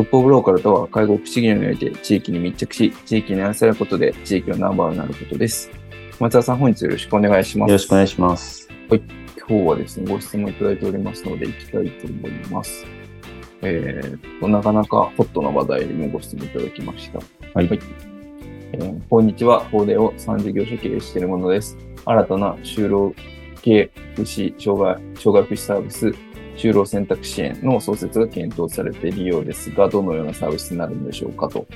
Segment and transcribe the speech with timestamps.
[0.00, 5.70] トップオブローカルとは介護福祉業において地域に密着し、地域に愛されることで地域のナンバーになることです。
[6.18, 7.68] 松田さん、本日よろしくお願いします。
[7.68, 8.66] よろしくお願いします。
[8.88, 8.98] 今
[9.46, 12.86] 日はですね、ご質問いただいておりますので、行きたいと思います。
[13.60, 17.18] えーと、なかなかホットな話題にもご質問いただきました。
[17.52, 17.68] はい
[18.72, 21.76] えーこんにちは、法令を3事業所経営しているものです。
[22.06, 23.14] 新たな就労
[23.60, 26.14] 系福祉、障害、障害福祉サービス、
[26.60, 31.66] 就労選択支援の創設が検討されているようですが、どのようなサービスになるのでしょうかと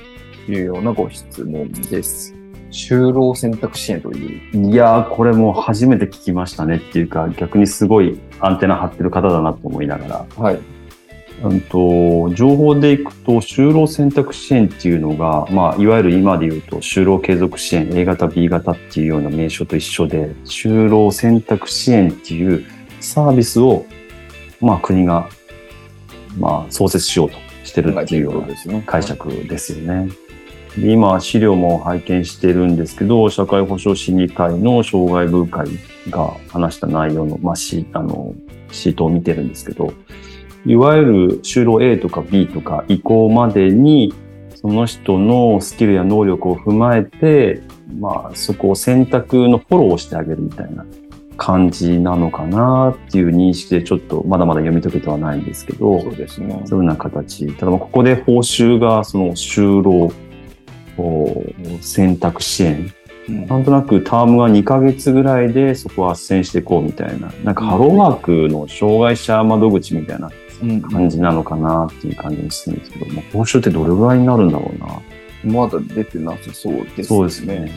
[0.47, 2.35] いうようなご質問です。
[2.69, 10.25] 就労選択支援という、いやー、これも初めて聞きましたねっていうか、逆にすごいアンテナ張ってる方だなと思いながら。
[10.37, 10.59] はい、
[11.43, 22.65] うんと、情報でいくと、就労選択支援っていうのが、まあ、いわゆる今で言うと、就労継続支援、A 型、B 型っていうような名称と一緒で、就労選択支援っていう
[22.99, 23.85] サービスを、
[24.61, 25.29] まあ、国が、
[26.37, 28.81] まあ、創設しようとしてるっていうような。
[28.81, 30.09] 解釈ですよね。
[30.77, 35.67] で今、資料も拝見してるんですけど、社会保障審議会の障害部会
[36.09, 38.35] が話した内容の、まあ、シあの
[38.71, 39.93] シートを見てるんですけど、
[40.65, 44.13] いわゆる就労 A とか B とか移行までに、
[44.55, 47.61] その人のスキルや能力を踏まえて、
[47.99, 50.85] まあ、そこを選択のフォローをしてあげるみたいな
[51.37, 56.61] 感じなのかなっていう認識で、ちょっとまだまだ読み解けてはないんですけど、そうですね。
[56.65, 57.47] そういうような形。
[57.53, 60.11] ただまあここで報酬がその就労
[60.97, 61.43] お
[61.81, 62.91] 選択支援。
[63.27, 67.31] うんなんとなくタームが2ヶ月ぐらいでそこを斡旋していこうみたいな。
[67.43, 70.29] なんかハローワークの障害者窓口みたいな
[70.61, 75.01] うん感じなのかなっていう感じもするんですけど、まあ、報酬ってどれぐらいになるんだろうな。
[75.45, 77.03] まだ出てなさそうですね。
[77.03, 77.71] そうですね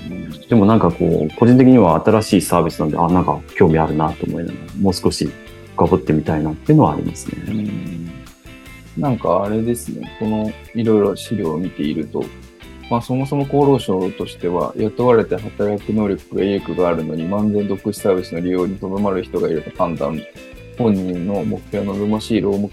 [0.49, 5.29] でもなんかこう、個人的には新しいサービスなんで、あ、なんか興味あるなと思いながら、もう少し
[5.77, 7.62] 深掘ってみたいなっていうのはありますうね。
[7.62, 8.11] ん
[8.97, 12.25] なんかあれですね、このいろいろ資料を見ていると、
[12.91, 20.21] まあそもそも厚労省としては、雇われて働く能力や意欲があるのに、満全独自サービスの利用にとどまる人がいると判断、
[20.77, 22.71] 本人の目標の望ましい労務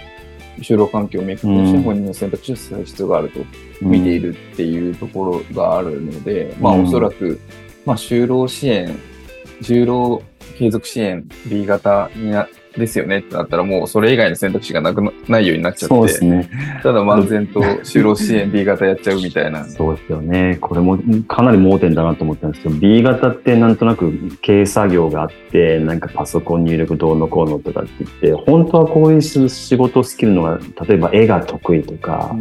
[0.62, 1.84] 就労環境を明確にしてうん。
[1.84, 3.40] 本人の選択肢をする必要があると
[3.82, 6.84] 見ているっていうところがあるので、まあうん。
[6.86, 7.40] おそらく、
[7.86, 8.98] まあ就労支援、
[9.62, 10.22] 就労
[10.58, 12.48] 継続支援 B 型にな
[12.78, 16.50] ですよねってなったらもうそれ以外の選択肢がなくなないようになっちゃって、そうですね。
[16.84, 19.66] ただ漫然と就労支援 B 型やっちゃうみたいな。
[19.66, 20.58] そうですよね。
[20.62, 20.98] これも
[21.28, 32.36] かなり盲点だなと思ったんですけど、B 型ってなんとなく経営作業があって、なんかパソコン入力どうのこうのとかって言って、本当はこういう仕事スキルのが、例えば絵が得意とか、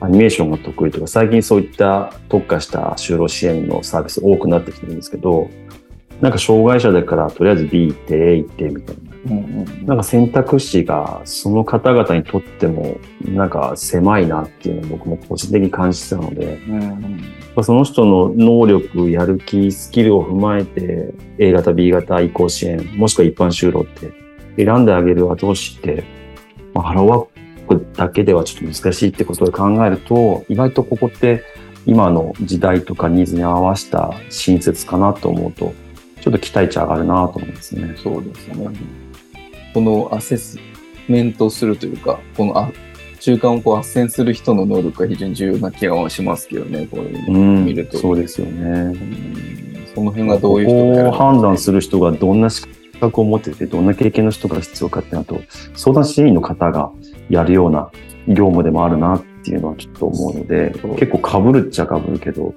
[0.00, 5.50] アニメーションが得意とか、最近そういった特化した就労支援のサービス多くなってきてるんですけど、
[6.20, 9.02] なんか障害者だからとりあえず B 行って A 行ってみたいな。
[9.84, 24.12] なんか選択肢がその方々にとってもなんか狭いなっていうのを僕も個人的に感じてたので、うんうんその人の能力、やる気、スキルを踏まえて A 型、B 型移行支援、もしくは一般就労って
[24.56, 26.04] 選んであげる後押しって、
[26.74, 27.26] まあ、ハローワー
[27.66, 31.42] クだけではちょっと難しいってことを考えると、意外とここって
[31.86, 35.74] 今の時代とかニーズに合わせた新設かなと思うと、
[36.20, 37.94] ちょっと期待値上がるなと思いますね。
[37.96, 38.68] そうですね。
[39.74, 40.58] このアセス
[41.08, 42.70] メントするというか、このあ
[43.20, 47.98] 中間をこう斡旋する人の能力が非常に重要な気がしますけどね、これうん見ると。
[47.98, 48.70] そうですよね。
[48.70, 52.68] うんその辺がどういう人を判断するる人がどんな資
[53.00, 55.40] 格を持ってて、どんな経験の人が必要かってなると、
[55.74, 56.92] 相談支援員の方が
[57.28, 57.90] やるような
[58.28, 62.54] 業務でもあるなっていうのはちょっと思うので結構被るっちゃ被るけど、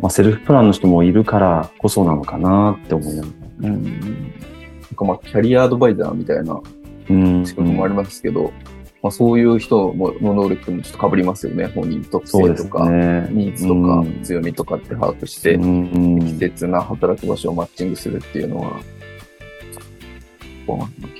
[0.00, 3.28] まあ、セルフプランの人もいるからこそなのかなって思いなが
[3.62, 3.68] ら。
[3.70, 4.32] うん
[4.94, 6.60] かまあ、キャリアアドバイザーみたいな
[7.10, 7.46] うん。
[7.46, 8.52] 仕事もありますけど、
[9.02, 11.66] まあ、そういう人もの能力もちょっと被りますよね。
[11.74, 13.28] 本人特性とか、ね。
[13.30, 18.80] ニーズとかうん強みとかって把握して、うん適切な働く場所をマッチングするっていうのは、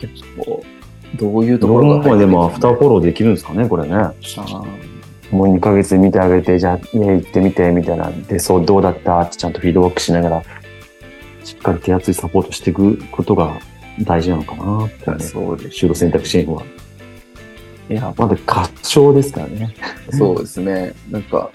[0.01, 0.63] 結構、
[1.17, 3.95] どういうとこどろがこまでもアフターーフォローできるんですかね、これね。
[3.95, 4.13] あ
[5.31, 8.11] もう2ヶ月見てあげて、じゃあ家行ってみて、みたいな。
[8.11, 9.21] で、そう、どうだった？
[9.21, 10.43] ってちゃんとフィードバックしながら、
[11.47, 13.61] しっかり手厚いサポートしていくことが
[14.03, 15.21] 大事なのかなってね。
[15.21, 15.87] そうです。
[15.87, 16.63] 就労選択支援は。
[17.89, 19.77] いや、まだ合唱ですからね。
[20.11, 20.93] そうですね。
[21.09, 21.53] なんか、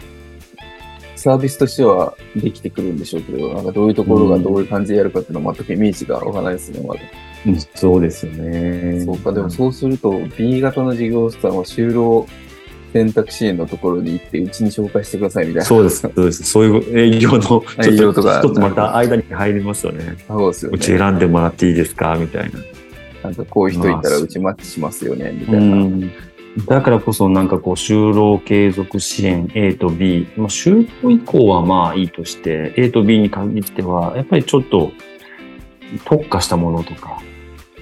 [1.17, 7.01] サービスとしてはできてくるんでしょうけど、なんかどういうところがどういう感じでやるかっていうのは全くイメージがわからないですね、まだ。
[7.45, 9.01] うんそうですよね。
[9.01, 12.25] そうか、でもそうすると B 型の事業者さんは就労
[12.93, 15.65] 選択支援のところに行って、うちに紹介してくださいみたいな。
[15.65, 15.99] そうです。
[16.01, 16.43] そうです。
[16.43, 20.15] そういう営業の、 ちょっ営業とか一つまた間に入りますよね。
[20.27, 20.97] そうですようちね。
[20.97, 22.17] 選んでもらっていいですか？
[22.19, 22.59] みたいな。
[23.23, 25.61] なんかこういう人いたらうちマッチしますよね、みたいな。
[25.61, 26.11] うん
[26.67, 34.91] だからこそなんかこう就労継続支援 A と B、まあ、就労以降はまあいいとして A と B に限ってはやっぱりちょっと
[36.03, 37.21] 特化したものとか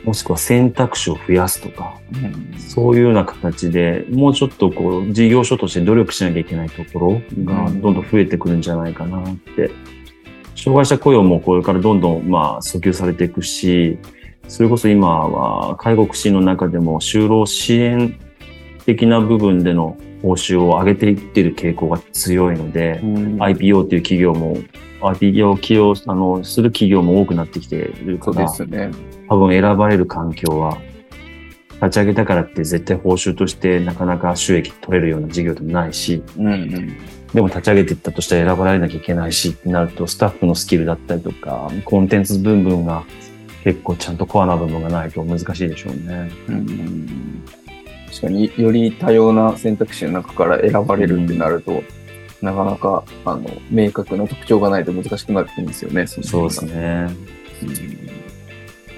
[0.03, 2.17] もしくは選択肢を増やすとかう
[2.55, 9.71] んそういうような形でもうちょっとこう事業所として努力しなきゃいけないところがどんどん増えてくるんじゃないかなって。
[10.59, 13.97] 障害者雇用もこれからどんどんまあ訴求されていくし、
[14.49, 18.19] それこそ今は介護福祉の中でも就労支援
[18.95, 24.57] 的な部分での報酬を上げていっている傾向が強いので、IPO という企業も、
[25.01, 28.89] IPO を起用あのする企業も多くなってきているそうでから、すよね。
[29.29, 30.79] 多分選ばれる環境は、
[31.73, 36.97] 立ち上げたからって絶対報酬としてなかなか収益取れるような事業でもないし、うんうん。
[37.33, 43.03] でも立ち上げていったとしたら選ばれなきゃいけないしってなると、スタッフのスキルだったりとか、コンテンツ部分が
[43.63, 46.31] 結構ちゃんとコアな部分がないと難しいでしょうね。
[46.47, 47.43] うんうん
[48.09, 51.83] 確かにより多様な選択肢の中から選ばれるってなると、
[52.41, 56.07] なかなかあの明確な特徴がないと難しくなってくるんですよね。
[56.07, 57.07] そそうですね。
[57.63, 58.19] うん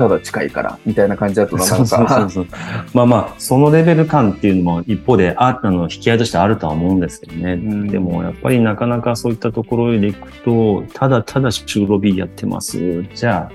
[0.01, 2.27] ただ近いからみたいな感じだとなかなか。
[2.93, 7.55] まあまあ、そのレベル感っていうのも一方で、ああの、引き合いとしてあるとは思うんですけどね。
[7.55, 13.03] んでも、やっぱりなかなかそういったところでいくと、ただただ就労 B やってます。
[13.13, 13.51] じゃあ、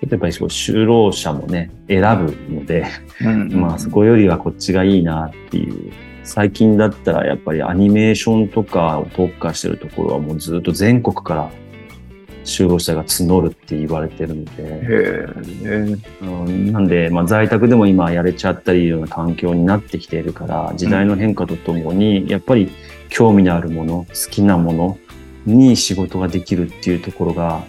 [0.00, 2.86] やっぱりこう就労者もね、選ぶので、
[3.20, 5.92] うんまあそこよりはこっちがいいなっていう。
[6.22, 11.50] 最近だったらやっぱりアニメーションとかを特化してるところはもうずっと全国から
[12.44, 15.96] 就労者が募るって言われてるので、へえ。
[16.22, 22.70] うんなんで、まあ、在宅でも今やれちゃったりいうような環境になってきているから、時代の変化とともに、やっぱり
[23.08, 24.98] 興味のあるもの、好きなもの
[25.46, 27.62] に仕事ができるっていうところが、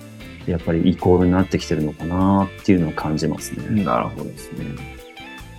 [0.48, 3.84] やっぱりイコールになってきてるのかなっていうのを感じますね。
[3.84, 4.66] なるほどですね。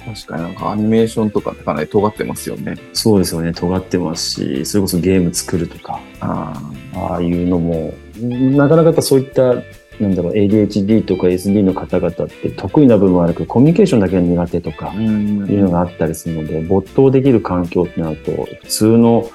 [0.05, 2.75] 確かになんかアニメーションとかってかなり尖ってますよね。
[2.93, 3.53] そうですよね。
[3.53, 6.61] 尖ってますし、それこそゲーム作るとか、あ
[6.95, 9.55] ああいうのも、なかなかそういった、
[10.01, 18.33] なんだろう、ADHD とか SD の方々って得意な部分はあるけど、コミュニケーションだけが苦手とかいうのがあったりするので、没頭できる環境ってなると、
[18.63, 19.31] 普通の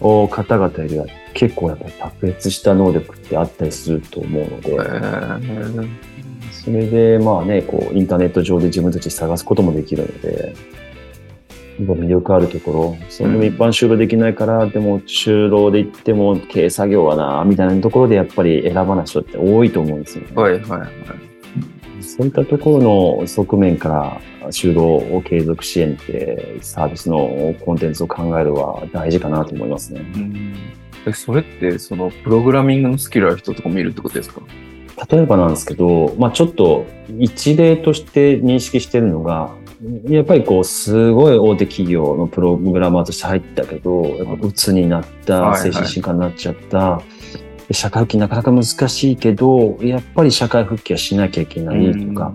[0.00, 6.10] お方々よりは結構やっぱり卓越した能力ってあったりすると思うので、へえ
[6.52, 10.54] それでまあね、こう、インターネット上で自分たち探すこともできるので、
[11.78, 20.30] 魅力あるところ、それでも一般就労できないから、でも就労で行っても経営作業はな、みたいなところでやっぱり選ばない人って多いと思うんですよね。
[20.34, 20.90] はいはいはい。
[22.02, 30.00] そういったところの側面から就労を継続支援ってサービスのコンテンツを考えるは大事かなと思いますね。
[30.14, 34.42] うんえそれって、その、プログラミングのスキルある人とか見るってことですか？
[35.10, 36.84] 例えばなんですけど、まあちょっと
[37.18, 39.50] 一例として認識してるのが、
[40.04, 45.60] やっぱりこう、すごい大手企業のプログラマーとして入ったけど、やっぱ鬱になった、はいはい。
[45.60, 47.00] 精神疾患になっちゃった、
[47.66, 52.34] で社会復帰なかなか難しいけど、やっぱり社会復帰はしなきゃいけないとか、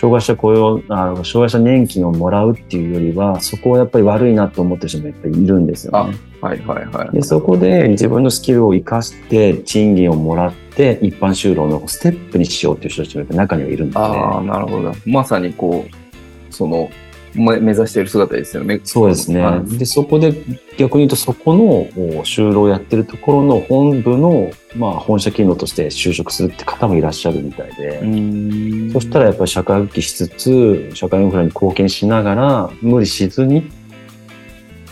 [0.00, 6.18] 障害者雇用、あの障害者年金をもらうっていうよりは、そこはやっぱり悪いなと思ってる人もやっぱりいるんですよね。
[6.40, 7.10] はいはいはい。
[7.14, 14.04] で、そこで自分のスキルを活かして、賃金をもらって、一般就労のステップにしようっていう人たちもやっぱ中にはいるんですね。
[14.04, 14.94] ああ、なるほど。
[15.04, 16.88] まさにこう、その、め
[17.34, 18.80] 目指している姿ですよね。
[18.84, 19.40] そうですね。
[19.40, 20.32] はいで、そこで
[20.78, 33.70] 逆に言うと、そこのお就労をやってるところの本部の、まあ、本社機能として就職するって方もいらっしゃるみたいで、んそしたらやっぱり社会復帰しつつ、社会インフラに貢献しながら、無理しずに、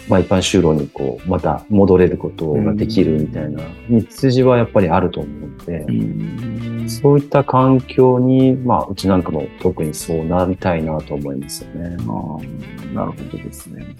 [0.08, 11.96] まあ一般就労にこう、また戻れることができるみたいな道筋はやっぱりあると思うので、うんそういった環境に、まあうちなんかも特にそうなりたいなと思いますよね。
[12.00, 13.94] あーなるほどですね。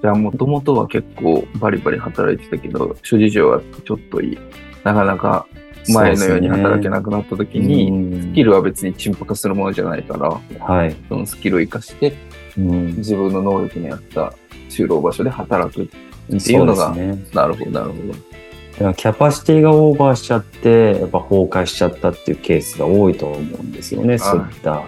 [0.00, 4.38] じゃあ、もともとは結構バリバリ働いてたけど、諸事情はちょっといい。
[4.84, 5.46] なかなか
[5.88, 10.96] 前のように働けなくなった時に、にスキルは別に陳腐化するものじゃないから、はい。
[11.08, 12.14] そのスキルを活かして、
[12.58, 14.34] うん、自分の能力に合った
[14.68, 15.82] 就労場所で働く。
[15.82, 17.18] っていうのがね。
[17.32, 18.12] なるほど、なるほど。
[18.12, 24.18] だからキャパシティがオーバーしちゃって、やっぱ崩壊しちゃったっていうケースが多いと思うんですよね。
[24.18, 24.82] そういった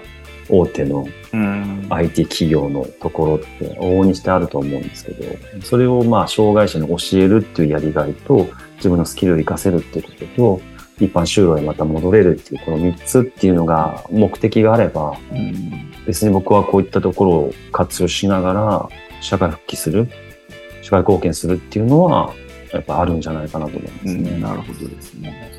[0.49, 1.87] 大手のうん。
[1.90, 5.25] IT 企業のところって往々にしてあると思うんですけど、
[5.62, 10.61] それをまあ障害者に教えるっていうやりがいと、自分のスキルを活かせるっていうことと、
[11.00, 18.88] 一般就労へまた戻れるっていうこの3つっていうのが目的があれば、うん別に僕はこういったところを活用しながら
[19.20, 20.08] 社会復帰する、
[20.82, 22.34] 社会貢献するっていうのは
[22.73, 24.30] やっぱあるんじゃないかなと思いますね。
[24.30, 25.52] うんなるほどですね。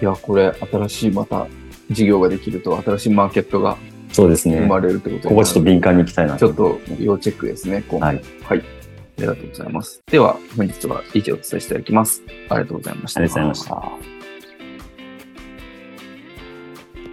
[0.00, 1.46] いや、これ、新しいまた
[1.90, 3.78] 事業ができると、新しいマーケットが
[4.12, 4.60] そうですね。
[4.60, 8.22] 生まれるってことここはちょっと敏感に行きたいなちょっと要チェックですね、今後はい。
[8.42, 8.58] はい。
[8.58, 10.02] ありがとうございます。
[10.06, 12.22] では、本日は以上お伝えしていただきます。
[12.48, 13.20] ありがとうございました。
[13.20, 14.15] ありがとうございました。